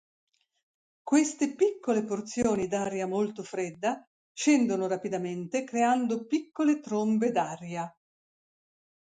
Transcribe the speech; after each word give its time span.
Queste 1.03 1.53
piccole 1.53 2.03
porzioni 2.03 2.67
d'aria 2.67 3.05
molto 3.05 3.43
fredda 3.43 4.03
scendono 4.33 4.87
rapidamente 4.87 5.63
creando 5.63 6.25
piccole 6.25 6.79
trombe 6.79 7.29
d'aria. 7.29 7.95